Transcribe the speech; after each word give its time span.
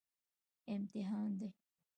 امتحان 0.75 1.31
دی 1.39 1.49